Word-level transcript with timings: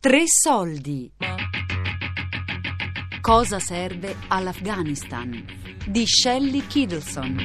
Tre 0.00 0.22
soldi. 0.26 1.12
Cosa 3.20 3.58
serve 3.58 4.16
all'Afghanistan? 4.28 5.44
Di 5.86 6.06
Shelley 6.06 6.66
Kiddleson. 6.66 7.36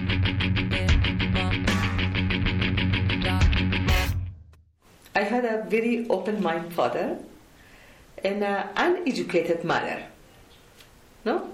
I 5.15 5.19
had 5.19 5.43
a 5.43 5.65
very 5.67 6.05
open 6.07 6.41
mind 6.41 6.71
father 6.71 7.17
and 8.23 8.41
an 8.41 8.69
uneducated 8.77 9.65
mother. 9.65 10.07
No? 11.23 11.49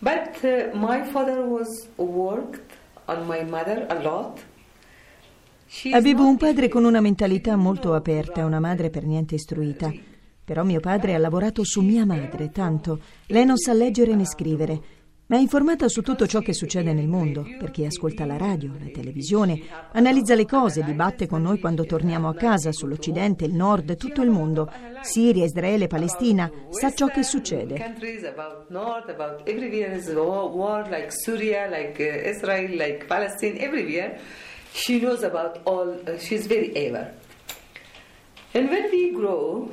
But 0.00 0.42
uh, 0.42 0.76
my 0.76 1.04
father 1.04 1.46
was 1.46 1.86
worked 1.96 2.72
on 3.06 3.24
my 3.28 3.44
mother 3.44 3.86
a 3.88 4.02
lot. 4.02 4.44
Avevo 5.92 6.26
un 6.26 6.38
padre 6.38 6.68
con 6.68 6.84
una 6.84 7.02
mentalità 7.02 7.54
molto 7.54 7.92
aperta, 7.92 8.46
una 8.46 8.58
madre 8.58 8.88
per 8.88 9.04
niente 9.04 9.34
istruita. 9.34 9.92
Però 10.48 10.64
mio 10.64 10.80
padre 10.80 11.14
ha 11.14 11.18
lavorato 11.18 11.62
su 11.62 11.82
mia 11.82 12.06
madre, 12.06 12.48
tanto. 12.48 13.00
Lei 13.26 13.44
non 13.44 13.58
sa 13.58 13.74
leggere 13.74 14.14
né 14.14 14.24
scrivere, 14.24 14.80
ma 15.26 15.36
è 15.36 15.40
informata 15.40 15.88
su 15.88 16.00
tutto 16.00 16.26
ciò 16.26 16.40
che 16.40 16.54
succede 16.54 16.94
nel 16.94 17.06
mondo, 17.06 17.44
perché 17.58 17.84
ascolta 17.84 18.24
la 18.24 18.38
radio, 18.38 18.72
la 18.80 18.88
televisione, 18.90 19.60
analizza 19.92 20.34
le 20.34 20.46
cose, 20.46 20.82
dibatte 20.82 21.26
con 21.26 21.42
noi 21.42 21.60
quando 21.60 21.84
torniamo 21.84 22.30
a 22.30 22.34
casa 22.34 22.72
sull'Occidente, 22.72 23.44
il 23.44 23.52
Nord, 23.52 23.94
tutto 23.98 24.22
il 24.22 24.30
mondo, 24.30 24.72
Siria, 25.02 25.44
Israele, 25.44 25.86
Palestina, 25.86 26.50
sa 26.70 26.94
ciò 26.94 27.08
che 27.08 27.22
succede. 27.22 27.94
She 34.70 34.98
knows 34.98 35.22
about 35.22 35.60
all, 35.64 35.98
uh, 36.06 36.18
she's 36.18 36.46
very 36.46 36.70
aware. 36.74 37.14
And 38.52 38.68
when 38.68 38.90
we 38.90 39.10
grow, 39.12 39.68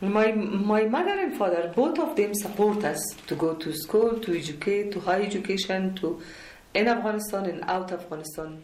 my, 0.00 0.32
my 0.32 0.84
mother 0.84 1.18
and 1.20 1.34
father, 1.36 1.72
both 1.74 1.98
of 1.98 2.14
them 2.14 2.34
support 2.34 2.84
us 2.84 3.00
to 3.26 3.36
go 3.36 3.54
to 3.54 3.72
school, 3.72 4.18
to 4.20 4.36
educate, 4.36 4.90
to 4.92 5.00
high 5.00 5.22
education, 5.22 5.94
to 5.96 6.20
in 6.74 6.88
Afghanistan 6.88 7.44
and 7.46 7.62
out 7.68 7.92
of 7.92 8.00
Afghanistan. 8.00 8.60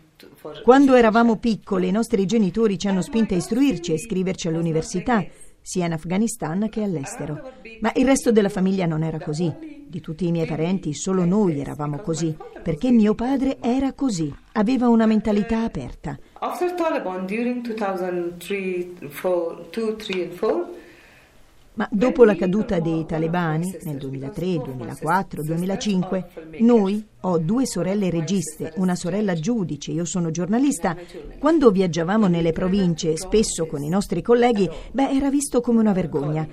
Quando 0.62 0.94
eravamo 0.94 1.36
piccoli, 1.36 1.88
i 1.88 1.92
nostri 1.92 2.26
genitori 2.26 2.76
ci 2.76 2.88
hanno 2.88 3.02
spinto 3.02 3.34
a 3.34 3.36
istruirci 3.38 3.92
e 3.92 3.94
iscriverci 3.94 4.48
all'università, 4.48 5.24
sia 5.62 5.86
in 5.86 5.92
Afghanistan 5.92 6.68
che 6.68 6.82
all'estero. 6.82 7.52
Ma 7.80 7.92
il 7.94 8.04
resto 8.04 8.32
della 8.32 8.48
famiglia 8.48 8.84
non 8.84 9.02
era 9.02 9.18
così. 9.18 9.86
Di 9.86 10.00
tutti 10.00 10.26
i 10.26 10.30
miei 10.30 10.46
parenti, 10.46 10.92
solo 10.92 11.24
noi 11.24 11.58
eravamo 11.58 11.98
così, 11.98 12.36
perché 12.62 12.90
mio 12.90 13.14
padre 13.14 13.58
era 13.60 13.92
così, 13.92 14.32
aveva 14.52 14.88
una 14.88 15.06
mentalità 15.06 15.62
aperta. 15.62 16.18
After 16.40 16.74
Taliban, 16.74 17.26
during 17.26 17.62
2003, 17.62 19.10
4, 19.20 19.68
2, 19.70 19.96
3 19.96 20.22
and 20.22 20.38
4, 20.38 20.68
ma 21.74 21.88
dopo 21.90 22.24
la 22.24 22.34
caduta 22.34 22.80
dei 22.80 23.06
talebani 23.06 23.76
nel 23.84 23.96
2003, 23.96 24.58
2004, 24.64 25.42
2005, 25.42 26.30
noi, 26.58 27.06
ho 27.20 27.38
due 27.38 27.66
sorelle 27.66 28.10
registe, 28.10 28.72
una 28.76 28.94
sorella 28.94 29.34
giudice, 29.34 29.92
io 29.92 30.04
sono 30.04 30.30
giornalista, 30.30 30.96
quando 31.38 31.70
viaggiavamo 31.70 32.26
nelle 32.26 32.52
province, 32.52 33.16
spesso 33.16 33.66
con 33.66 33.82
i 33.82 33.88
nostri 33.88 34.20
colleghi, 34.22 34.68
beh, 34.92 35.10
era 35.10 35.30
visto 35.30 35.60
come 35.60 35.80
una 35.80 35.92
vergogna. 35.92 36.46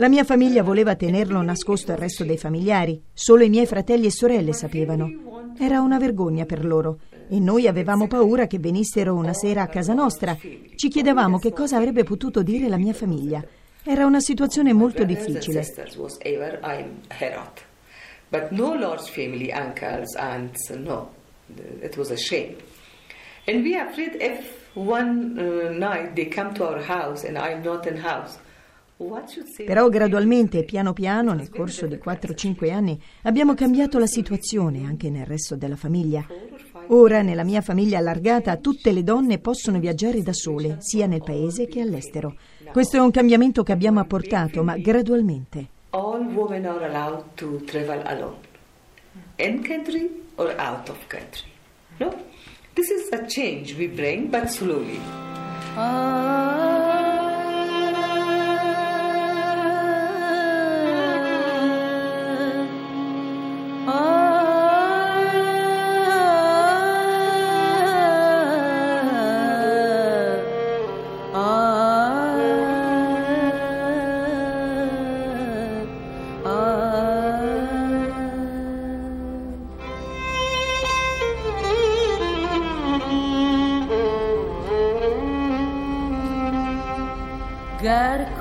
La 0.00 0.08
mia 0.08 0.22
famiglia 0.22 0.62
voleva 0.62 0.94
tenerlo 0.94 1.42
nascosto 1.42 1.90
al 1.90 1.98
resto 1.98 2.24
dei 2.24 2.38
familiari, 2.38 3.02
solo 3.12 3.42
i 3.42 3.48
miei 3.48 3.66
fratelli 3.66 4.06
e 4.06 4.12
sorelle 4.12 4.52
sapevano. 4.52 5.10
Era 5.58 5.80
una 5.80 5.98
vergogna 5.98 6.44
per 6.44 6.64
loro 6.64 7.00
e 7.28 7.40
noi 7.40 7.66
avevamo 7.66 8.06
paura 8.06 8.46
che 8.46 8.60
venissero 8.60 9.16
una 9.16 9.32
sera 9.32 9.62
a 9.62 9.66
casa 9.66 9.94
nostra. 9.94 10.36
Ci 10.76 10.88
chiedevamo 10.88 11.38
che 11.38 11.52
cosa 11.52 11.78
avrebbe 11.78 12.04
potuto 12.04 12.44
dire 12.44 12.68
la 12.68 12.76
mia 12.76 12.92
famiglia. 12.92 13.44
Era 13.90 14.04
una 14.04 14.20
situazione 14.20 14.74
molto 14.74 15.02
difficile. 15.02 15.64
But 18.30 18.50
no 18.50 18.74
large 18.74 19.10
family, 19.10 19.50
uncles, 19.50 20.14
aunts, 20.14 20.68
no. 20.68 21.10
It 21.80 21.96
was 21.96 22.10
a 22.10 22.16
shame. 22.16 22.56
And 23.46 23.64
we 23.64 23.74
are 23.74 23.88
afraid 23.88 24.20
if 24.20 24.68
one 24.74 25.38
uh, 25.38 25.72
night 25.72 26.14
they 26.14 26.28
come 26.28 26.52
to 26.52 26.64
our 26.64 26.82
house 26.82 27.24
and 27.24 27.38
I'm 27.38 27.62
not 27.62 27.86
in 27.86 27.96
house, 27.96 28.38
però 29.64 29.88
gradualmente, 29.88 30.64
piano 30.64 30.92
piano, 30.92 31.32
nel 31.32 31.50
corso 31.50 31.86
di 31.86 32.00
4-5 32.04 32.72
anni, 32.72 33.00
abbiamo 33.22 33.54
cambiato 33.54 33.96
la 34.00 34.08
situazione 34.08 34.84
anche 34.84 35.08
nel 35.08 35.24
resto 35.24 35.54
della 35.54 35.76
famiglia. 35.76 36.26
Ora, 36.88 37.22
nella 37.22 37.44
mia 37.44 37.60
famiglia 37.60 37.98
allargata, 37.98 38.56
tutte 38.56 38.90
le 38.90 39.04
donne 39.04 39.38
possono 39.38 39.78
viaggiare 39.78 40.20
da 40.22 40.32
sole, 40.32 40.78
sia 40.80 41.06
nel 41.06 41.22
paese 41.22 41.68
che 41.68 41.80
all'estero. 41.80 42.34
Questo 42.72 42.96
è 42.96 43.00
un 43.00 43.10
cambiamento 43.10 43.62
che 43.62 43.72
abbiamo 43.72 44.00
apportato, 44.00 44.62
ma 44.62 44.76
gradualmente. 44.76 45.66
All 45.90 46.26
women 46.34 46.66
are 46.66 46.84
allowed 46.84 47.24
to 47.34 47.62
travel 47.64 48.02
alone, 48.04 48.36
in 49.36 49.66
country 49.66 50.24
or 50.36 50.54
out 50.58 50.88
of 50.88 50.98
country. 51.06 51.50
No? 51.98 52.14
This 52.74 52.90
is 52.90 53.08
a 53.12 53.26
change 53.26 53.74
we 53.76 53.88
bring, 53.88 54.28
but 54.30 54.48
slowly. 54.48 55.00
Ah. 55.76 56.77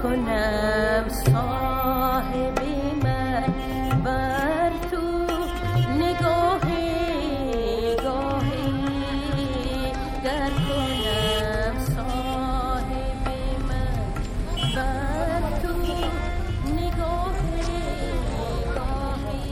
کنم 0.07 1.05
صاحب 1.09 2.59
من 3.03 3.45
بر 4.05 4.71
تو 4.91 5.07
نگاه 5.99 6.61
گاهی 8.03 8.63
گر 10.25 10.51
کنم 10.51 11.75
صاحب 11.95 13.25
من 13.69 14.05
بر 14.75 15.43
تو 15.63 15.73
نگاه 16.73 17.39
گاهی 18.75 19.43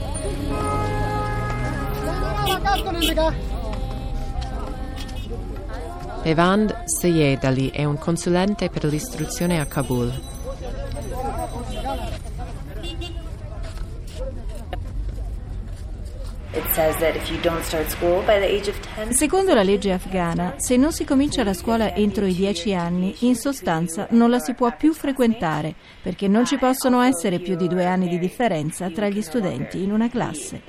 Evand 6.23 6.83
Seyedali 6.85 7.71
è 7.71 7.83
un 7.83 7.97
consulente 7.97 8.69
per 8.69 8.85
l'istruzione 8.85 9.59
a 9.59 9.65
Kabul. 9.65 10.34
Secondo 19.08 19.54
la 19.54 19.62
legge 19.62 19.92
afghana, 19.92 20.56
se 20.58 20.76
non 20.76 20.92
si 20.92 21.06
comincia 21.06 21.42
la 21.42 21.54
scuola 21.54 21.94
entro 21.94 22.26
i 22.26 22.34
10 22.34 22.74
anni, 22.74 23.14
in 23.20 23.34
sostanza 23.34 24.06
non 24.10 24.28
la 24.28 24.38
si 24.38 24.52
può 24.52 24.70
più 24.76 24.92
frequentare, 24.92 25.74
perché 26.02 26.28
non 26.28 26.44
ci 26.44 26.58
possono 26.58 27.00
essere 27.00 27.38
più 27.38 27.56
di 27.56 27.66
due 27.66 27.86
anni 27.86 28.08
di 28.08 28.18
differenza 28.18 28.90
tra 28.90 29.08
gli 29.08 29.22
studenti 29.22 29.82
in 29.82 29.90
una 29.90 30.10
classe. 30.10 30.60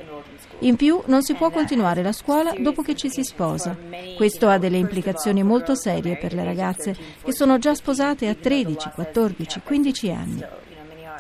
In 0.60 0.78
più 0.78 1.02
non 1.08 1.24
si 1.24 1.34
può 1.34 1.50
continuare 1.50 2.02
la 2.02 2.14
scuola 2.14 2.54
dopo 2.58 2.84
che 2.84 2.96
ci 2.96 3.10
si 3.10 3.26
sposa. 3.26 3.78
Questo 4.16 4.48
ha 4.48 4.58
delle 4.58 4.78
implicazioni 4.78 5.44
molto 5.44 5.76
serie 5.76 6.16
per 6.16 6.34
le 6.34 6.46
ragazze 6.46 6.96
che 7.22 7.34
sono 7.34 7.58
già 7.60 7.76
sposate 7.76 8.30
a 8.30 8.34
13, 8.34 8.92
14, 8.96 9.62
15 9.62 10.12
anni. 10.12 10.46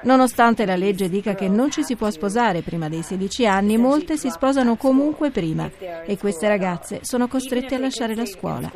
Nonostante 0.03 0.65
la 0.65 0.75
legge 0.75 1.09
dica 1.09 1.35
che 1.35 1.47
non 1.47 1.71
ci 1.71 1.83
si 1.83 1.95
può 1.95 2.09
sposare 2.09 2.61
prima 2.61 2.89
dei 2.89 3.03
16 3.03 3.45
anni, 3.45 3.77
molte 3.77 4.17
si 4.17 4.29
sposano 4.29 4.75
comunque 4.75 5.31
prima 5.31 5.69
e 6.05 6.17
queste 6.17 6.47
ragazze 6.47 6.99
sono 7.03 7.27
costrette 7.27 7.75
a 7.75 7.79
lasciare 7.79 8.15
la 8.15 8.25
scuola. 8.25 8.71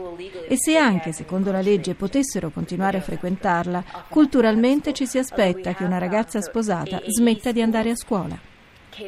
E 0.48 0.56
se 0.58 0.78
anche, 0.78 1.12
secondo 1.12 1.52
la 1.52 1.62
legge, 1.62 1.96
potessero 1.96 2.50
continuare 2.50 2.98
a 2.98 3.02
frequentarla, 3.02 3.84
culturalmente 4.10 4.94
ci 4.94 5.06
si 5.06 5.18
aspetta 5.18 5.74
che 5.74 5.84
una 5.84 5.98
ragazza 5.98 6.42
sposata 6.42 7.02
smetta 7.06 7.52
di 7.52 7.62
andare 7.62 7.92
a 7.92 7.96
scuola. 7.96 8.51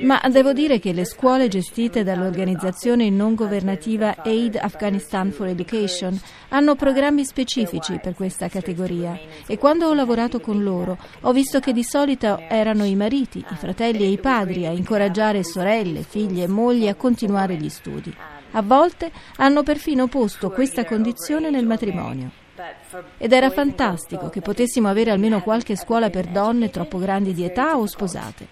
Ma 0.01 0.21
devo 0.30 0.53
dire 0.53 0.80
che 0.80 0.94
le 0.94 1.06
scuole 1.06 1.50
gestite 1.50 2.03
dall'organizzazione 2.03 3.09
non 3.09 3.35
governativa 3.35 4.15
Aid 4.24 4.56
Afghanistan 4.56 5.31
for 5.31 5.47
Education 5.47 6.19
hanno 6.50 6.75
programmi 6.75 7.25
specifici 7.25 8.00
per 8.01 8.15
questa 8.15 8.47
categoria 8.47 9.19
e 9.45 9.57
quando 9.57 9.88
ho 9.88 9.94
lavorato 9.94 10.39
con 10.39 10.63
loro 10.63 10.97
ho 11.21 11.33
visto 11.33 11.59
che 11.59 11.74
di 11.74 11.83
solito 11.83 12.39
erano 12.47 12.85
i 12.85 12.95
mariti, 12.95 13.39
i 13.39 13.56
fratelli 13.56 14.03
e 14.03 14.09
i 14.09 14.19
padri 14.19 14.65
a 14.65 14.71
incoraggiare 14.71 15.44
sorelle, 15.44 16.03
figlie 16.03 16.44
e 16.44 16.47
mogli 16.47 16.88
a 16.88 16.95
continuare 16.95 17.56
gli 17.56 17.69
studi. 17.69 18.15
A 18.51 18.62
volte 18.62 19.12
hanno 19.38 19.63
perfino 19.63 20.07
posto 20.07 20.50
questa 20.51 20.85
condizione 20.85 21.50
nel 21.50 21.65
matrimonio. 21.65 22.31
Ed 23.18 23.33
era 23.33 23.50
fantastico 23.50 24.30
che 24.30 24.41
potessimo 24.41 24.88
avere 24.88 25.09
almeno 25.09 25.41
qualche 25.41 25.75
scuola 25.75 26.09
per 26.09 26.27
donne 26.27 26.69
troppo 26.69 27.00
grandi 27.00 27.33
di 27.33 27.44
età 27.44 27.77
o 27.77 27.88
sposate. 27.88 28.47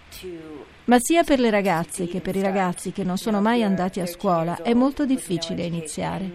Ma 0.92 1.00
sia 1.00 1.24
per 1.24 1.40
le 1.40 1.50
ragazze 1.50 2.06
che 2.06 2.20
per 2.20 2.36
i 2.36 2.42
ragazzi 2.42 2.92
che 2.92 3.06
non 3.06 3.16
sono 3.16 3.40
mai 3.40 3.64
andati 3.64 4.02
a 4.02 4.06
scuola 4.06 4.62
è 4.62 4.74
molto 4.74 5.06
difficile 5.06 5.64
iniziare. 5.64 6.30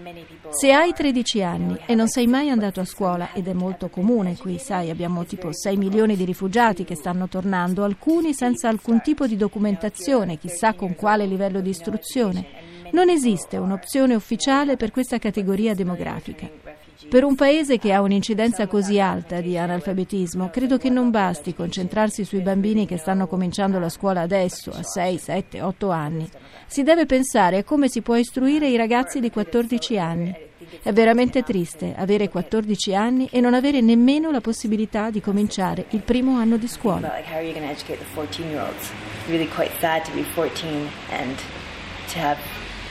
Se 0.49 0.73
hai 0.73 0.95
13 0.95 1.43
anni 1.43 1.79
e 1.85 1.95
non 1.95 2.09
sei 2.09 2.27
mai 2.27 2.49
andato 2.49 2.81
a 2.81 2.87
scuola, 2.87 3.35
ed 3.35 3.49
è 3.49 3.53
molto 3.53 3.91
comune 3.91 4.35
qui, 4.39 4.59
sai, 4.59 4.89
abbiamo 4.89 5.27
tipo 5.27 5.53
6 5.53 5.77
milioni 5.77 6.17
di 6.17 6.25
rifugiati 6.25 6.85
che 6.85 6.95
stanno 6.95 7.29
tornando, 7.29 7.85
alcuni 7.85 8.33
senza 8.33 8.71
alcun 8.71 9.03
tipo 9.03 9.27
di 9.27 9.37
documentazione, 9.37 10.39
chissà 10.39 10.73
con 10.73 10.95
quale 10.95 11.27
livello 11.27 11.61
di 11.61 11.69
istruzione, 11.69 12.47
non 12.93 13.11
esiste 13.11 13.59
un'opzione 13.59 14.15
ufficiale 14.15 14.79
per 14.79 14.91
questa 14.91 15.19
categoria 15.19 15.75
demografica. 15.75 16.76
Per 17.09 17.25
un 17.25 17.35
paese 17.35 17.79
che 17.79 17.93
ha 17.93 18.01
un'incidenza 18.01 18.67
così 18.67 18.99
alta 18.99 19.41
di 19.41 19.59
analfabetismo, 19.59 20.49
credo 20.49 20.79
che 20.79 20.89
non 20.89 21.11
basti 21.11 21.55
concentrarsi 21.55 22.25
sui 22.25 22.41
bambini 22.41 22.87
che 22.87 22.97
stanno 22.97 23.27
cominciando 23.27 23.79
la 23.79 23.91
scuola 23.91 24.23
adesso, 24.23 24.71
a 24.71 24.83
6, 24.83 25.19
7, 25.19 25.61
8 25.61 25.91
anni. 25.91 26.29
Si 26.67 26.83
deve 26.83 27.05
pensare 27.05 27.59
a 27.59 27.65
come 27.65 27.89
si 27.89 28.01
può 28.01 28.17
istruire 28.17 28.69
i 28.69 28.77
ragazzi 28.77 29.21
di 29.21 29.31
14 29.31 29.99
anni. 29.99 30.35
È 30.83 30.91
veramente 30.93 31.43
triste 31.43 31.95
avere 31.97 32.31
14 32.31 32.95
anni 32.95 33.29
e 33.31 33.41
non 33.41 33.53
avere 33.53 33.83
nemmeno 33.83 34.31
la 34.31 34.41
possibilità 34.41 35.11
di 35.11 35.21
cominciare 35.21 35.87
il 35.91 36.01
primo 36.01 36.37
anno 36.37 36.57
di 36.57 36.67
scuola. 36.67 37.13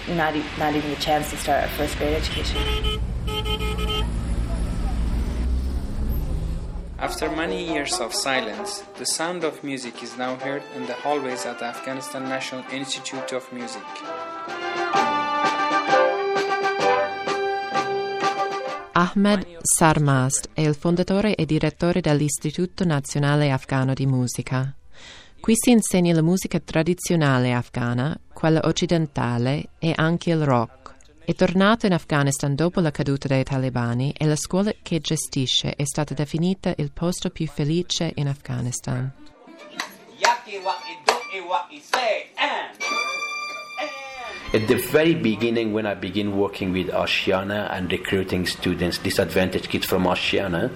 Not, 0.08 0.36
not 0.60 0.76
even 0.76 0.92
the 0.92 1.00
chance 1.00 1.32
to 1.32 1.36
start 1.36 1.64
our 1.64 1.70
first 1.70 1.98
grade 1.98 2.14
education. 2.14 3.02
After 7.06 7.30
many 7.30 7.72
years 7.72 8.00
of 8.00 8.14
silence, 8.14 8.84
the 8.98 9.06
sound 9.06 9.44
of 9.44 9.62
music 9.62 10.02
is 10.02 10.18
now 10.18 10.36
heard 10.38 10.64
in 10.76 10.88
the 10.88 10.96
hallways 11.04 11.46
at 11.46 11.60
the 11.60 11.66
Afghanistan 11.66 12.24
National 12.24 12.66
Institute 12.72 13.32
of 13.32 13.48
Music. 13.52 13.84
Ahmed 18.94 19.46
Sarmast 19.62 20.50
è 20.54 20.62
il 20.62 20.74
fondatore 20.74 21.36
e 21.36 21.46
direttore 21.46 22.02
dell'Istituto 22.02 22.84
Nazionale 22.86 23.52
Afghano 23.52 23.94
di 23.94 24.08
Musica. 24.08 24.74
Qui 25.40 25.54
si 25.56 25.70
insegna 25.70 26.12
la 26.16 26.24
musica 26.24 26.60
tradizionale 26.60 27.54
afghana, 27.54 28.20
quella 28.34 28.62
occidentale 28.64 29.68
e 29.78 29.94
anche 29.96 30.32
il 30.32 30.44
rock. 30.44 30.85
È 31.28 31.34
tornato 31.34 31.88
in 31.88 31.94
Afghanistan 31.94 32.54
dopo 32.54 32.80
la 32.82 32.92
caduta 32.92 33.28
dei 33.28 33.44
talebani 33.44 34.14
e 34.16 34.28
la 34.28 34.36
scuola 34.36 34.72
che 34.84 35.00
gestisce 35.00 35.74
è 35.76 35.84
stata 35.84 36.14
definita 36.14 36.72
il 36.78 36.92
posto 36.92 37.32
più 37.32 37.48
felice 37.48 38.12
in 38.14 38.28
Afghanistan. 38.28 39.12
At 44.54 44.68
the 44.68 44.76
very 44.92 45.16
beginning, 45.16 45.74
when 45.74 45.88
I 45.88 45.96
began 45.96 46.34
working 46.34 46.72
with 46.72 46.90
Ashiana 46.94 47.72
and 47.72 47.90
recruiting 47.90 48.46
students, 48.46 49.00
disadvantaged 49.00 49.68
kids 49.68 49.88
from 49.88 50.06
Ashiana, 50.06 50.70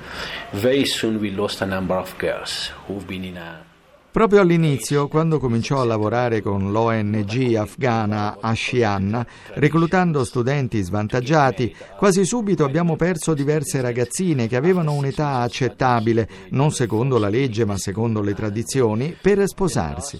very 0.51 0.85
soon 0.85 1.19
we 1.19 1.29
lost 1.29 1.61
a 1.61 1.67
number 1.67 1.95
of 1.95 2.17
girls 2.17 2.71
who've 2.87 3.05
been 3.05 3.23
in 3.23 3.37
a 3.37 3.68
Proprio 4.11 4.41
all'inizio, 4.41 5.07
quando 5.07 5.37
cominciò 5.37 5.81
a 5.81 5.85
lavorare 5.85 6.41
con 6.41 6.71
l'ONG 6.71 7.53
afghana 7.55 8.37
Ashian, 8.41 9.23
reclutando 9.53 10.23
studenti 10.23 10.81
svantaggiati, 10.81 11.75
quasi 11.95 12.25
subito 12.25 12.65
abbiamo 12.65 12.95
perso 12.95 13.35
diverse 13.35 13.81
ragazzine 13.81 14.47
che 14.47 14.55
avevano 14.55 14.93
un'età 14.93 15.37
accettabile, 15.37 16.27
non 16.49 16.71
secondo 16.71 17.19
la 17.19 17.29
legge 17.29 17.65
ma 17.65 17.77
secondo 17.77 18.21
le 18.21 18.33
tradizioni, 18.33 19.15
per 19.21 19.47
sposarsi. 19.47 20.19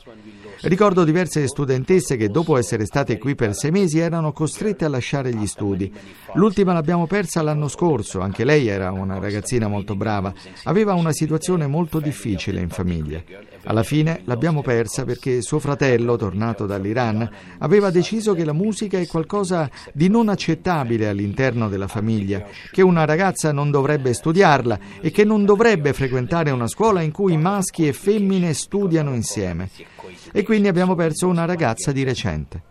Ricordo 0.61 1.06
diverse 1.06 1.47
studentesse 1.47 2.17
che 2.17 2.27
dopo 2.27 2.57
essere 2.57 2.85
state 2.85 3.17
qui 3.17 3.33
per 3.33 3.56
sei 3.56 3.71
mesi 3.71 4.00
erano 4.00 4.33
costrette 4.33 4.83
a 4.83 4.89
lasciare 4.89 5.33
gli 5.33 5.47
studi. 5.47 5.89
L'ultima 6.33 6.73
l'abbiamo 6.73 7.07
persa 7.07 7.41
l'anno 7.41 7.69
scorso, 7.69 8.19
anche 8.19 8.44
lei 8.44 8.67
era 8.67 8.91
una 8.91 9.19
ragazzina 9.19 9.69
molto 9.69 9.95
brava, 9.95 10.33
aveva 10.63 10.95
una 10.95 11.13
situazione 11.13 11.65
molto 11.65 12.01
difficile 12.01 12.59
in 12.59 12.67
famiglia. 12.67 13.23
Alla 13.63 13.83
fine 13.83 14.21
l'abbiamo 14.25 14.61
persa 14.61 15.06
perché 15.06 15.41
suo 15.41 15.59
fratello, 15.59 16.17
tornato 16.17 16.65
dall'Iran, 16.65 17.29
aveva 17.59 17.89
deciso 17.89 18.33
che 18.33 18.44
la 18.44 18.51
musica 18.51 19.00
è 19.00 19.07
qualcosa 19.07 19.69
di 19.94 20.09
non 20.09 20.27
accettabile 20.27 21.07
all'interno 21.07 21.69
della 21.69 21.88
famiglia, 21.88 22.45
che 22.69 22.81
una 22.81 23.06
ragazza 23.06 23.53
non 23.53 23.71
dovrebbe 23.71 24.13
studiarla 24.13 24.79
e 25.00 25.09
che 25.09 25.23
non 25.23 25.45
dovrebbe 25.45 25.94
frequentare 25.94 26.51
una 26.51 26.67
scuola 26.67 27.00
in 27.01 27.11
cui 27.11 27.38
maschi 27.38 27.88
e 27.88 27.94
femmine 27.94 28.53
studiano 28.53 29.13
insieme 29.13 29.69
e 30.31 30.44
quindi 30.44 30.68
abbiamo 30.68 30.95
perso 30.95 31.27
una 31.27 31.45
ragazza 31.45 31.92
di 31.92 32.04
recente. 32.04 32.63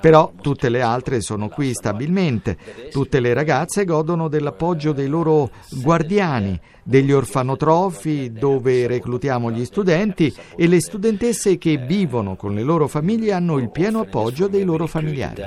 Però 0.00 0.32
tutte 0.40 0.68
le 0.70 0.80
altre 0.80 1.20
sono 1.20 1.48
qui 1.48 1.72
stabilmente, 1.72 2.56
tutte 2.90 3.20
le 3.20 3.32
ragazze 3.32 3.84
godono 3.84 4.28
dell'appoggio 4.28 4.92
dei 4.92 5.08
loro 5.08 5.50
guardiani, 5.70 6.58
degli 6.82 7.12
orfanotrofi 7.12 8.32
dove 8.32 8.86
reclutiamo 8.86 9.50
gli 9.50 9.64
studenti 9.64 10.34
e 10.56 10.66
le 10.66 10.80
studentesse 10.80 11.58
che 11.58 11.76
vivono 11.76 12.34
con 12.34 12.54
le 12.54 12.62
loro 12.62 12.88
famiglie 12.88 13.32
hanno 13.32 13.58
il 13.58 13.70
pieno 13.70 14.00
appoggio 14.00 14.48
dei 14.48 14.64
loro 14.64 14.86
familiari. 14.86 15.42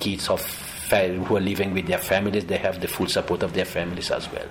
Kids 0.00 0.28
of 0.28 0.42
who 0.90 1.36
are 1.36 1.40
living 1.40 1.72
with 1.72 1.86
their 1.86 1.98
families, 1.98 2.46
they 2.46 2.56
have 2.56 2.80
the 2.80 2.88
full 2.88 3.06
support 3.06 3.42
of 3.42 3.52
their 3.52 3.66
families 3.66 4.10
as 4.10 4.28
well. 4.32 4.48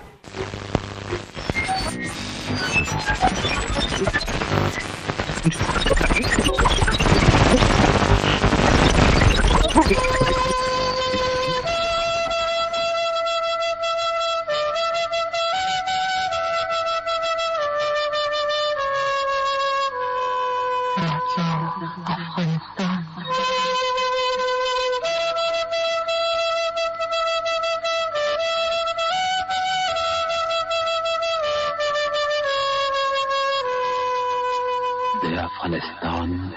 افغانستان 35.78 36.52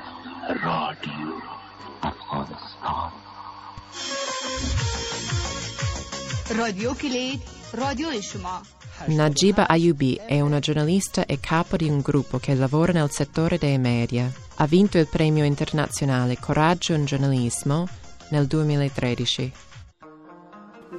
رادیو 0.63 1.33
افغانستان 2.03 3.11
رادیو 6.57 6.93
کلید 6.93 7.41
رادیو 7.73 8.21
شما 8.21 8.61
Najiba 9.07 9.67
Ayubi 9.67 10.19
è 10.25 10.41
una 10.41 10.59
giornalista 10.59 11.25
e 11.27 11.39
capo 11.39 11.75
di 11.77 11.87
un 11.87 11.99
gruppo 11.99 12.39
che 12.39 12.55
lavora 12.55 12.91
nel 12.93 13.11
settore 13.11 13.59
dei 13.59 13.77
media. 13.77 14.31
Ha 14.55 14.65
vinto 14.65 14.97
il 14.97 15.07
premio 15.07 15.43
internazionale 15.43 16.39
Coraggio 16.39 16.93
in 16.93 17.05
giornalismo 17.05 17.87
nel 18.29 18.47
2013. 18.47 19.51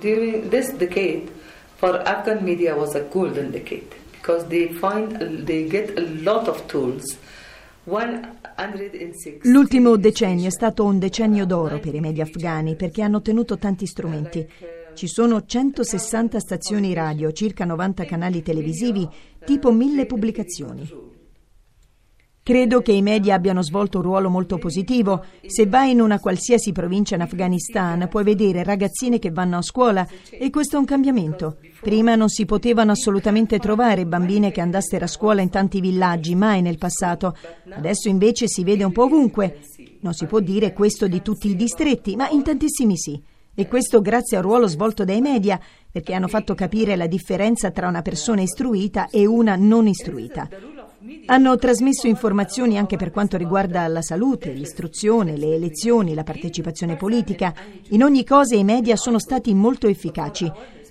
During 0.00 0.49
this 0.49 0.68
decade, 0.76 1.28
for 1.75 2.00
Afghan 2.06 2.44
media 2.44 2.76
was 2.76 2.94
a 2.94 3.02
golden 3.11 3.50
decade 3.50 3.88
because 4.12 4.47
they 4.47 4.68
find 4.68 5.44
they 5.44 5.66
get 5.68 5.99
a 5.99 6.04
lot 6.23 6.47
of 6.47 6.64
tools 6.68 7.18
L'ultimo 9.43 9.97
decennio 9.97 10.47
è 10.47 10.51
stato 10.51 10.85
un 10.85 10.99
decennio 10.99 11.45
d'oro 11.45 11.79
per 11.79 11.93
i 11.93 11.99
media 11.99 12.23
afghani 12.23 12.75
perché 12.75 13.01
hanno 13.01 13.17
ottenuto 13.17 13.57
tanti 13.57 13.85
strumenti. 13.85 14.47
Ci 14.93 15.07
sono 15.07 15.43
160 15.43 16.39
stazioni 16.39 16.93
radio, 16.93 17.31
circa 17.31 17.65
90 17.65 18.05
canali 18.05 18.41
televisivi, 18.41 19.07
tipo 19.43 19.71
mille 19.71 20.05
pubblicazioni. 20.05 21.12
Credo 22.45 22.81
che 22.81 22.91
i 22.91 23.01
media 23.01 23.35
abbiano 23.35 23.63
svolto 23.63 24.00
un 24.00 24.03
ruolo 24.03 24.29
molto 24.29 24.57
positivo. 24.57 25.23
Se 25.45 25.65
vai 25.65 25.91
in 25.91 26.01
una 26.01 26.19
qualsiasi 26.19 26.73
provincia 26.73 27.15
in 27.15 27.21
Afghanistan 27.21 28.05
puoi 28.09 28.25
vedere 28.25 28.63
ragazzine 28.63 29.17
che 29.17 29.31
vanno 29.31 29.59
a 29.59 29.62
scuola 29.62 30.05
e 30.29 30.50
questo 30.50 30.75
è 30.75 30.79
un 30.79 30.83
cambiamento. 30.83 31.55
Prima 31.79 32.15
non 32.15 32.27
si 32.27 32.43
potevano 32.43 32.91
assolutamente 32.91 33.59
trovare 33.59 34.05
bambine 34.05 34.51
che 34.51 34.59
andassero 34.59 35.05
a 35.05 35.07
scuola 35.07 35.39
in 35.39 35.50
tanti 35.50 35.79
villaggi, 35.79 36.35
mai 36.35 36.62
nel 36.62 36.77
passato. 36.77 37.33
Adesso 37.69 38.09
invece 38.09 38.50
si 38.50 38.65
vede 38.65 38.83
un 38.83 38.91
po' 38.91 39.03
ovunque. 39.03 39.62
Non 40.01 40.13
si 40.13 40.25
può 40.25 40.41
dire 40.41 40.73
questo 40.73 41.07
di 41.07 41.21
tutti 41.21 41.47
i 41.47 41.55
distretti, 41.55 42.17
ma 42.17 42.27
in 42.27 42.43
tantissimi 42.43 42.97
sì. 42.97 43.23
E 43.55 43.67
questo 43.69 44.01
grazie 44.01 44.35
al 44.35 44.43
ruolo 44.43 44.67
svolto 44.67 45.05
dai 45.05 45.21
media, 45.21 45.57
perché 45.89 46.13
hanno 46.13 46.27
fatto 46.27 46.55
capire 46.55 46.97
la 46.97 47.07
differenza 47.07 47.71
tra 47.71 47.88
una 47.88 48.01
persona 48.01 48.41
istruita 48.41 49.07
e 49.09 49.25
una 49.25 49.55
non 49.55 49.88
istruita. 49.88 50.50
Hanno 51.25 51.57
trasmesso 51.57 52.07
informazioni 52.07 52.77
anche 52.77 52.95
per 52.95 53.12
quanto 53.12 53.36
riguarda 53.36 53.86
la 53.88 54.01
salute, 54.01 54.53
l'istruzione, 54.53 55.36
le 55.36 55.55
elezioni, 55.55 56.13
la 56.13 56.24
partecipazione 56.24 56.95
politica. 56.95 57.53
In 57.89 58.03
ogni 58.03 58.24
cosa 58.24 58.55
i 58.55 58.63
media 58.63 58.95
sono 58.95 59.19
stati 59.19 59.53
molto 59.53 59.88
efficaci. 59.88 60.50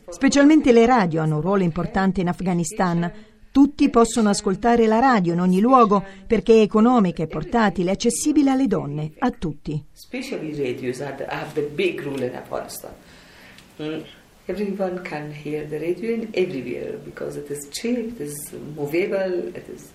Specialmente 0.08 0.70
le 0.72 0.84
radio 0.84 1.22
hanno 1.22 1.36
un 1.36 1.40
ruolo 1.40 1.62
importante 1.62 2.20
in 2.20 2.28
Afghanistan. 2.28 3.10
Tutti 3.50 3.88
possono 3.88 4.28
ascoltare 4.28 4.86
la 4.86 4.98
radio 4.98 5.32
in 5.32 5.40
ogni 5.40 5.60
luogo 5.60 6.04
perché 6.26 6.54
è 6.54 6.60
economica, 6.60 7.22
è 7.22 7.26
portatile, 7.26 7.90
è 7.90 7.94
accessibile 7.94 8.50
alle 8.50 8.66
donne, 8.66 9.12
a 9.18 9.30
tutti. 9.30 9.82
Especially 9.94 10.54
radios 10.54 11.00
have 11.00 11.52
the 11.54 11.62
big 11.74 12.04
in 12.04 12.34
Afghanistan. 12.34 12.92
Mm. 13.80 14.00
Everyone 14.46 15.00
can 15.02 15.32
hear 15.32 15.66
the 15.66 15.78
radio 15.78 16.14
in 16.14 16.28
everywhere 16.32 16.98
because 16.98 17.38
it 17.38 17.48
is 17.48 17.68
cheap, 17.70 18.20
it 18.20 18.26
is 18.26 18.52
movable, 18.74 19.48
it 19.54 19.68
is 19.68 19.90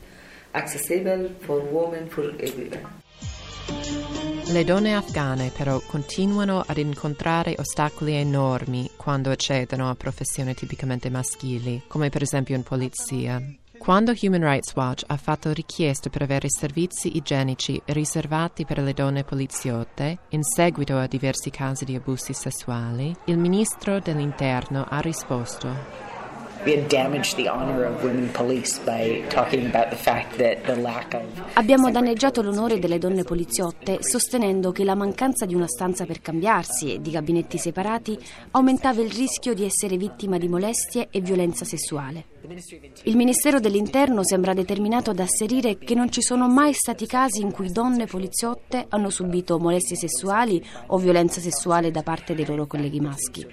accessible 0.57 1.35
for 1.39 1.61
women, 1.71 2.07
for 2.07 2.33
everyone. 2.39 3.05
Le 4.49 4.63
donne 4.63 4.95
afghane 4.95 5.51
però 5.55 5.81
continuano 5.85 6.63
ad 6.65 6.77
incontrare 6.77 7.55
ostacoli 7.57 8.13
enormi 8.13 8.89
quando 8.95 9.29
accedono 9.29 9.89
a 9.89 9.95
professioni 9.95 10.53
tipicamente 10.53 11.09
maschili, 11.09 11.83
come 11.87 12.09
per 12.09 12.21
esempio 12.21 12.55
in 12.55 12.63
polizia. 12.63 13.41
Quando 13.77 14.13
Human 14.21 14.41
Rights 14.41 14.73
Watch 14.73 15.03
ha 15.07 15.17
fatto 15.17 15.51
richieste 15.51 16.09
per 16.09 16.23
avere 16.23 16.49
servizi 16.49 17.15
igienici 17.15 17.79
riservati 17.85 18.65
per 18.65 18.79
le 18.79 18.93
donne 18.93 19.23
poliziotte 19.23 20.17
in 20.29 20.43
seguito 20.43 20.97
a 20.97 21.07
diversi 21.07 21.51
casi 21.51 21.85
di 21.85 21.95
abusi 21.95 22.33
sessuali, 22.33 23.15
il 23.25 23.37
ministro 23.37 23.99
dell'Interno 23.99 24.85
ha 24.89 24.99
risposto 24.99 26.16
Abbiamo 31.53 31.91
danneggiato 31.91 32.41
l'onore 32.41 32.79
delle 32.79 32.97
donne 32.97 33.23
poliziotte 33.23 33.97
sostenendo 34.01 34.71
che 34.71 34.83
la 34.83 34.95
mancanza 34.95 35.45
di 35.45 35.55
una 35.55 35.67
stanza 35.67 36.05
per 36.05 36.21
cambiarsi 36.21 36.93
e 36.93 37.01
di 37.01 37.11
gabinetti 37.11 37.57
separati 37.57 38.17
aumentava 38.51 39.01
il 39.01 39.11
rischio 39.11 39.53
di 39.53 39.65
essere 39.65 39.97
vittima 39.97 40.37
di 40.37 40.47
molestie 40.47 41.07
e 41.11 41.21
violenza 41.21 41.65
sessuale. 41.65 42.25
Il 43.03 43.15
Ministero 43.15 43.59
dell'Interno 43.59 44.23
sembra 44.23 44.53
determinato 44.53 45.09
ad 45.11 45.19
asserire 45.19 45.77
che 45.77 45.95
non 45.95 46.11
ci 46.11 46.21
sono 46.21 46.47
mai 46.47 46.73
stati 46.73 47.05
casi 47.05 47.41
in 47.41 47.51
cui 47.51 47.71
donne 47.71 48.05
poliziotte 48.05 48.85
hanno 48.89 49.09
subito 49.09 49.59
molestie 49.59 49.95
sessuali 49.95 50.63
o 50.87 50.97
violenza 50.97 51.41
sessuale 51.41 51.91
da 51.91 52.03
parte 52.03 52.35
dei 52.35 52.45
loro 52.45 52.65
colleghi 52.65 52.99
maschi. 52.99 53.45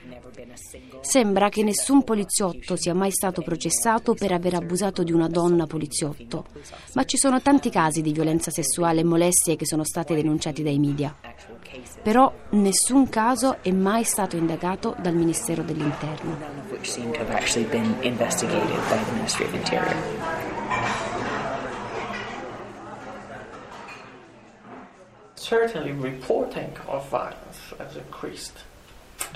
Sembra 1.05 1.51
che 1.51 1.63
nessun 1.63 2.03
poliziotto 2.03 2.77
sia 2.77 2.95
mai 2.95 3.11
stato 3.13 3.43
processato 3.43 4.15
per 4.15 4.33
aver 4.33 4.55
abusato 4.55 5.03
di 5.03 5.13
una 5.13 5.29
donna 5.29 5.67
poliziotto, 5.67 6.47
ma 6.95 7.05
ci 7.05 7.19
sono 7.19 7.43
tanti 7.43 7.69
casi 7.69 8.01
di 8.01 8.11
violenza 8.11 8.51
sessuale 8.51 9.01
e 9.01 9.05
molestie 9.05 9.55
che 9.55 9.67
sono 9.67 9.85
stati 9.85 10.15
denunciati 10.15 10.63
dai 10.63 10.79
media. 10.79 11.15
Però 12.03 12.33
nessun 12.53 13.11
caso 13.11 13.59
è 13.63 13.71
mai 13.71 14.03
stato 14.05 14.37
indagato 14.37 14.97
dal 14.99 15.15
Ministero 15.15 15.63
dell'Interno. 15.63 16.39
Certainly 25.37 25.93
reporting 26.01 26.73
of 26.87 27.07
violence 27.11 27.75
has 27.77 27.95
increased. 27.97 28.65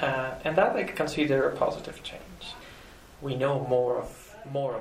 Uh, 0.00 0.34
and 0.44 0.56
that 0.56 0.76
I 0.76 0.84
consider 0.84 1.48
a 1.48 1.56
positive 1.56 2.02
change. 2.02 2.54
We 3.20 3.34
know 3.34 3.66
more 3.68 3.98
of 3.98 4.28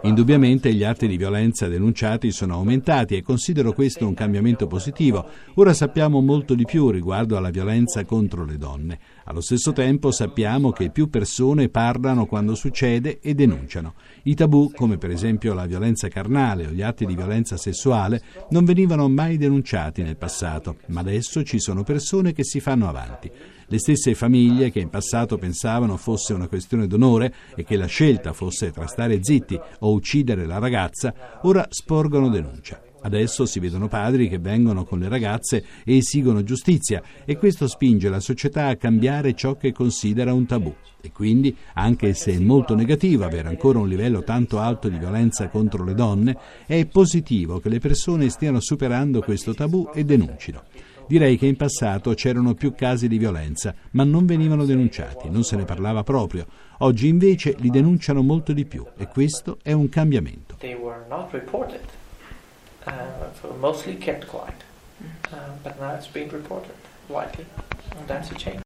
Indubbiamente 0.03 0.73
gli 0.73 0.83
atti 0.83 1.07
di 1.07 1.17
violenza 1.17 1.67
denunciati 1.67 2.31
sono 2.31 2.53
aumentati 2.53 3.17
e 3.17 3.21
considero 3.21 3.73
questo 3.73 4.07
un 4.07 4.13
cambiamento 4.13 4.65
positivo. 4.65 5.27
Ora 5.55 5.73
sappiamo 5.73 6.21
molto 6.21 6.53
di 6.53 6.63
più 6.63 6.89
riguardo 6.89 7.35
alla 7.35 7.49
violenza 7.49 8.05
contro 8.05 8.45
le 8.45 8.57
donne. 8.57 8.99
Allo 9.25 9.41
stesso 9.41 9.73
tempo 9.73 10.11
sappiamo 10.11 10.71
che 10.71 10.89
più 10.89 11.09
persone 11.09 11.67
parlano 11.67 12.27
quando 12.27 12.55
succede 12.55 13.19
e 13.19 13.33
denunciano. 13.33 13.95
I 14.23 14.35
tabù, 14.35 14.71
come 14.73 14.97
per 14.97 15.09
esempio 15.09 15.53
la 15.53 15.65
violenza 15.65 16.07
carnale 16.07 16.67
o 16.67 16.69
gli 16.69 16.81
atti 16.81 17.05
di 17.05 17.15
violenza 17.15 17.57
sessuale, 17.57 18.21
non 18.51 18.63
venivano 18.63 19.09
mai 19.09 19.35
denunciati 19.37 20.01
nel 20.01 20.15
passato, 20.15 20.77
ma 20.87 21.01
adesso 21.01 21.43
ci 21.43 21.59
sono 21.59 21.83
persone 21.83 22.31
che 22.31 22.45
si 22.45 22.61
fanno 22.61 22.87
avanti. 22.87 23.29
Le 23.69 23.79
stesse 23.79 24.15
famiglie 24.15 24.71
che 24.71 24.79
in 24.79 24.87
passato 24.87 25.37
pensavano 25.37 25.97
fosse 25.97 26.33
una 26.33 26.47
questione 26.47 26.87
d'onore 26.87 27.33
e 27.53 27.65
che 27.65 27.75
la 27.75 27.85
scelta 27.85 28.31
fosse 28.31 28.71
tra 28.71 28.87
stare 28.87 29.19
zitti 29.21 29.59
o 29.79 29.91
uccidere 29.91 30.45
la 30.45 30.57
ragazza, 30.57 31.13
ora 31.41 31.65
sporgono 31.69 32.29
denuncia. 32.29 32.81
Adesso 33.01 33.45
si 33.45 33.59
vedono 33.59 33.89
padri 33.89 34.29
che 34.29 34.39
vengono 34.39 34.85
con 34.85 34.99
le 34.99 35.09
ragazze 35.09 35.65
e 35.83 35.97
esigono 35.97 36.43
giustizia 36.43 37.03
e 37.25 37.37
questo 37.37 37.67
spinge 37.67 38.07
la 38.07 38.21
società 38.21 38.67
a 38.67 38.77
cambiare 38.77 39.33
ciò 39.33 39.55
che 39.55 39.73
considera 39.73 40.33
un 40.33 40.45
tabù. 40.45 40.73
E 41.01 41.11
quindi, 41.11 41.53
anche 41.73 42.13
se 42.13 42.33
è 42.33 42.39
molto 42.39 42.73
negativo 42.73 43.25
avere 43.25 43.49
ancora 43.49 43.79
un 43.79 43.89
livello 43.89 44.23
tanto 44.23 44.59
alto 44.59 44.87
di 44.87 44.97
violenza 44.97 45.49
contro 45.49 45.83
le 45.83 45.93
donne, 45.93 46.37
è 46.65 46.85
positivo 46.85 47.59
che 47.59 47.67
le 47.67 47.79
persone 47.79 48.29
stiano 48.29 48.61
superando 48.61 49.21
questo 49.21 49.53
tabù 49.53 49.89
e 49.93 50.05
denuncino. 50.05 50.63
Direi 51.07 51.37
che 51.37 51.45
in 51.45 51.55
passato 51.55 52.13
c'erano 52.13 52.53
più 52.53 52.75
casi 52.75 53.07
di 53.07 53.17
violenza, 53.17 53.73
ma 53.91 54.03
non 54.03 54.25
venivano 54.25 54.65
denunciati, 54.65 55.29
non 55.29 55.43
se 55.43 55.55
ne 55.55 55.63
parlava 55.63 56.03
proprio. 56.03 56.45
Oggi 56.79 57.07
invece 57.07 57.55
li 57.59 57.69
denunciano 57.69 58.21
molto 58.21 58.51
di 58.51 58.65
più 58.65 58.85
e 58.97 59.07
questo 59.07 59.57
è 59.63 59.71
un 59.71 59.87
cambiamento. 59.87 60.55
They 60.59 60.75
were 60.75 61.05
not 61.07 61.31
reported, 61.31 61.79
uh, 62.85 62.91
so 63.39 63.55
mostly 63.57 63.97
kept 63.97 64.27
quiet, 64.27 64.63
uh, 65.31 65.37
but 65.63 65.79
now 65.79 65.95
it's 65.95 66.07
being 66.07 66.29
reported 66.29 66.73
widely, 67.07 67.45
and 67.95 68.05
that's 68.05 68.29
a 68.31 68.35
change. 68.35 68.61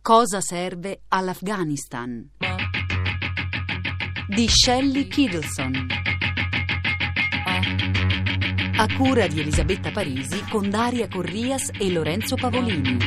Cosa 0.00 0.40
serve 0.40 1.00
all'Afghanistan? 1.08 2.30
Di 4.26 4.48
Shelley 4.48 5.06
Kiddleson. 5.06 5.86
A 8.78 8.86
cura 8.94 9.26
di 9.26 9.40
Elisabetta 9.40 9.90
Parisi 9.90 10.44
con 10.48 10.68
Daria 10.68 11.08
Corrias 11.08 11.70
e 11.78 11.90
Lorenzo 11.90 12.36
Pavolini. 12.36 12.98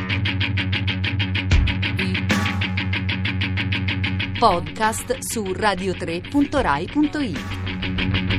Podcast 4.39 5.17
su 5.19 5.43
radio3.rai.it. 5.43 8.38